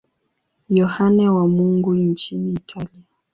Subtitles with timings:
[0.69, 3.03] Yohane wa Mungu nchini Italia.